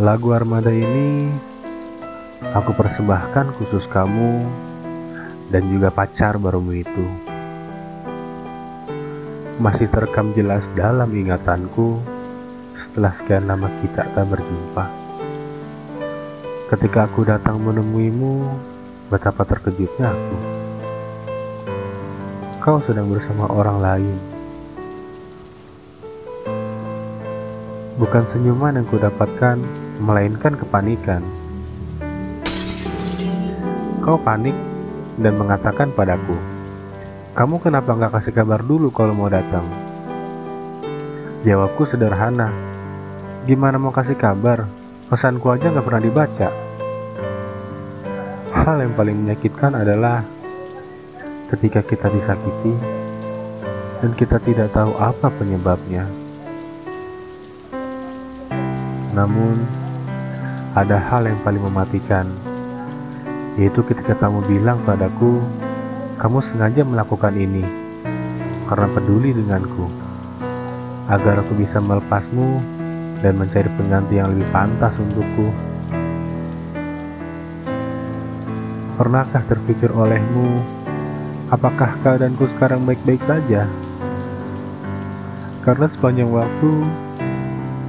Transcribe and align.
Lagu 0.00 0.32
Armada 0.32 0.72
ini 0.72 1.28
aku 2.56 2.72
persembahkan 2.72 3.52
khusus 3.60 3.84
kamu 3.84 4.48
dan 5.52 5.68
juga 5.68 5.92
pacar 5.92 6.40
barumu 6.40 6.72
itu. 6.72 7.04
Masih 9.60 9.92
terekam 9.92 10.32
jelas 10.32 10.64
dalam 10.72 11.12
ingatanku 11.12 12.00
setelah 12.80 13.12
sekian 13.12 13.44
lama 13.44 13.68
kita 13.84 14.08
tak 14.16 14.24
berjumpa. 14.24 14.88
Ketika 16.72 17.04
aku 17.04 17.28
datang 17.28 17.60
menemuimu, 17.60 18.48
betapa 19.12 19.44
terkejutnya 19.44 20.16
aku. 20.16 20.36
Kau 22.64 22.80
sedang 22.88 23.04
bersama 23.12 23.52
orang 23.52 23.78
lain. 23.84 24.16
Bukan 28.00 28.24
senyuman 28.32 28.80
yang 28.80 28.88
kudapatkan, 28.88 29.60
melainkan 30.00 30.56
kepanikan. 30.56 31.20
Kau 34.00 34.16
panik 34.16 34.56
dan 35.20 35.36
mengatakan 35.36 35.92
padaku, 35.92 36.34
kamu 37.36 37.60
kenapa 37.60 37.92
nggak 37.92 38.12
kasih 38.16 38.32
kabar 38.32 38.64
dulu 38.64 38.88
kalau 38.88 39.12
mau 39.12 39.28
datang? 39.28 39.62
Jawabku 41.44 41.84
sederhana, 41.84 42.48
gimana 43.44 43.76
mau 43.76 43.92
kasih 43.92 44.16
kabar? 44.16 44.64
Pesanku 45.12 45.52
aja 45.52 45.68
nggak 45.68 45.84
pernah 45.84 46.02
dibaca. 46.02 46.48
Hal 48.50 48.76
yang 48.80 48.92
paling 48.96 49.16
menyakitkan 49.20 49.72
adalah 49.76 50.24
ketika 51.54 51.82
kita 51.82 52.08
disakiti 52.08 52.74
dan 54.00 54.10
kita 54.16 54.40
tidak 54.40 54.72
tahu 54.72 54.96
apa 54.96 55.28
penyebabnya. 55.34 56.08
Namun, 59.10 59.79
ada 60.70 61.02
hal 61.02 61.26
yang 61.26 61.34
paling 61.42 61.58
mematikan, 61.66 62.30
yaitu 63.58 63.82
ketika 63.82 64.14
kamu 64.14 64.38
bilang 64.46 64.78
padaku, 64.86 65.42
kamu 66.22 66.38
sengaja 66.46 66.86
melakukan 66.86 67.34
ini 67.34 67.66
karena 68.70 68.86
peduli 68.94 69.34
denganku, 69.34 69.90
agar 71.10 71.42
aku 71.42 71.58
bisa 71.58 71.82
melepasmu 71.82 72.62
dan 73.18 73.34
mencari 73.34 73.66
pengganti 73.74 74.14
yang 74.22 74.30
lebih 74.30 74.46
pantas 74.54 74.94
untukku. 74.94 75.50
Pernahkah 78.94 79.42
terpikir 79.50 79.90
olehmu, 79.90 80.62
apakah 81.50 81.98
keadaanku 82.06 82.46
sekarang 82.54 82.86
baik-baik 82.86 83.18
saja? 83.26 83.66
Karena 85.66 85.90
sepanjang 85.90 86.30
waktu, 86.30 86.72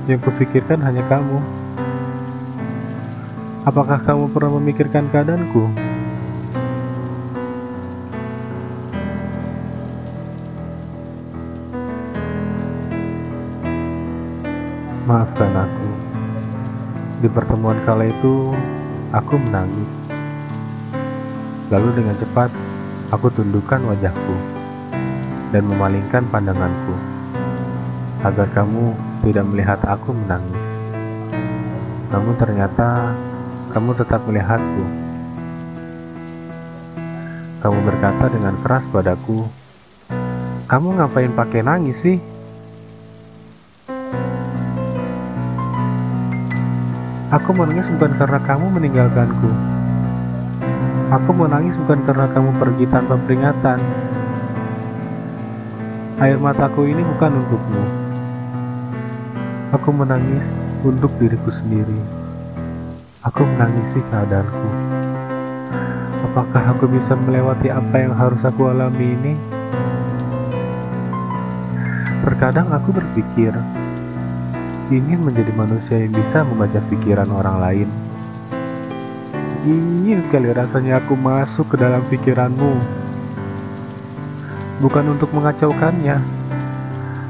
yang 0.09 0.17
kupikirkan 0.17 0.81
hanya 0.81 1.05
kamu. 1.05 1.60
Apakah 3.61 4.01
kamu 4.01 4.33
pernah 4.33 4.57
memikirkan 4.57 5.05
keadaanku? 5.13 5.69
Maafkan 15.05 15.53
aku. 15.53 15.89
Di 17.21 17.29
pertemuan 17.29 17.77
kala 17.85 18.09
itu, 18.09 18.49
aku 19.13 19.37
menangis. 19.37 19.91
Lalu 21.69 22.01
dengan 22.01 22.17
cepat, 22.17 22.49
aku 23.13 23.29
tundukkan 23.29 23.85
wajahku 23.85 24.35
dan 25.53 25.69
memalingkan 25.69 26.25
pandanganku 26.33 26.97
agar 28.25 28.49
kamu 28.57 28.97
tidak 29.21 29.45
melihat 29.45 29.77
aku 29.85 30.17
menangis. 30.17 30.65
Namun 32.09 32.33
ternyata 32.41 33.13
kamu 33.71 33.95
tetap 33.95 34.19
melihatku. 34.27 34.83
Kamu 37.63 37.79
berkata 37.87 38.27
dengan 38.27 38.59
keras 38.59 38.83
padaku, 38.91 39.47
"Kamu 40.67 40.99
ngapain 40.99 41.31
pakai 41.31 41.63
nangis 41.63 41.97
sih?" 42.03 42.19
Aku 47.31 47.55
menangis 47.55 47.87
bukan 47.95 48.11
karena 48.19 48.39
kamu 48.43 48.65
meninggalkanku. 48.75 49.49
Aku 51.15 51.31
menangis 51.31 51.79
bukan 51.79 52.03
karena 52.03 52.27
kamu 52.27 52.49
pergi 52.59 52.85
tanpa 52.91 53.15
peringatan. 53.15 53.79
Air 56.19 56.35
mataku 56.43 56.91
ini 56.91 56.99
bukan 57.07 57.31
untukmu. 57.39 57.83
Aku 59.71 59.95
menangis 59.95 60.43
untuk 60.83 61.15
diriku 61.23 61.55
sendiri. 61.55 62.20
Aku 63.21 63.45
menangisi 63.45 64.01
keadaanku. 64.09 64.69
Apakah 66.25 66.73
aku 66.73 66.89
bisa 66.89 67.13
melewati 67.13 67.69
apa 67.69 68.01
yang 68.01 68.17
harus 68.17 68.41
aku 68.41 68.73
alami 68.73 69.13
ini? 69.13 69.33
Terkadang 72.25 72.73
aku 72.73 72.89
berpikir, 72.89 73.53
ingin 74.89 75.21
menjadi 75.21 75.53
manusia 75.53 76.01
yang 76.01 76.17
bisa 76.17 76.41
membaca 76.41 76.81
pikiran 76.89 77.29
orang 77.29 77.57
lain. 77.61 77.89
Ingin 79.69 80.25
kali 80.33 80.49
rasanya 80.49 80.97
aku 80.97 81.13
masuk 81.13 81.69
ke 81.69 81.77
dalam 81.77 82.01
pikiranmu. 82.09 82.73
Bukan 84.81 85.05
untuk 85.13 85.29
mengacaukannya, 85.29 86.17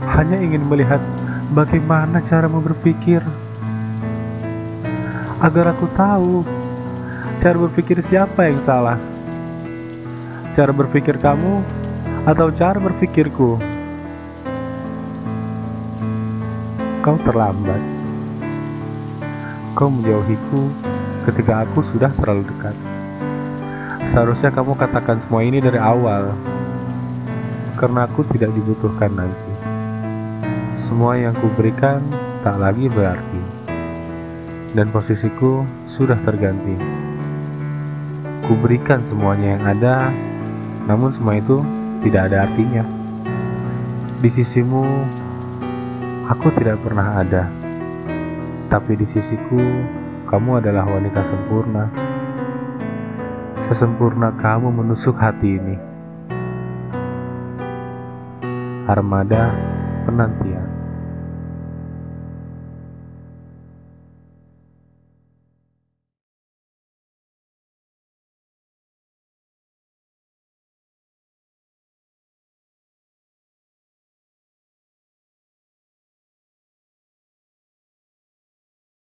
hanya 0.07 0.37
ingin 0.39 0.63
melihat 0.71 1.03
bagaimana 1.51 2.23
caramu 2.31 2.63
berpikir. 2.63 3.19
Agar 5.41 5.73
aku 5.73 5.89
tahu 5.97 6.45
cara 7.41 7.57
berpikir 7.57 7.97
siapa 8.05 8.45
yang 8.45 8.61
salah. 8.61 9.01
Cara 10.53 10.69
berpikir 10.69 11.17
kamu 11.17 11.65
atau 12.29 12.53
cara 12.53 12.77
berpikirku. 12.77 13.57
Kau 17.01 17.17
terlambat. 17.25 17.81
Kau 19.73 19.89
menjauhiku 19.89 20.69
ketika 21.25 21.65
aku 21.65 21.81
sudah 21.89 22.13
terlalu 22.21 22.45
dekat. 22.45 22.75
Seharusnya 24.13 24.51
kamu 24.51 24.75
katakan 24.75 25.23
semua 25.23 25.41
ini 25.41 25.63
dari 25.63 25.79
awal, 25.79 26.35
karena 27.79 28.03
aku 28.05 28.27
tidak 28.35 28.51
dibutuhkan 28.51 29.07
lagi. 29.15 29.53
Semua 30.85 31.15
yang 31.15 31.31
kuberikan 31.39 32.03
tak 32.43 32.59
lagi 32.59 32.91
berarti, 32.91 33.30
dan 34.71 34.87
posisiku 34.91 35.67
sudah 35.91 36.15
terganti. 36.23 36.75
Kuberikan 38.47 39.03
semuanya 39.07 39.59
yang 39.59 39.63
ada, 39.67 39.95
namun 40.87 41.11
semua 41.15 41.39
itu 41.39 41.59
tidak 42.03 42.31
ada 42.31 42.47
artinya. 42.47 42.83
Di 44.23 44.29
sisimu, 44.31 44.83
aku 46.31 46.47
tidak 46.55 46.79
pernah 46.83 47.19
ada, 47.19 47.51
tapi 48.71 48.95
di 48.95 49.05
sisiku, 49.11 49.59
kamu 50.31 50.63
adalah 50.63 50.87
wanita 50.87 51.21
sempurna. 51.27 51.85
Sesempurna 53.67 54.35
kamu 54.39 54.71
menusuk 54.71 55.15
hati 55.15 55.59
ini. 55.59 55.75
Armada 58.87 59.55
penanti 60.03 60.70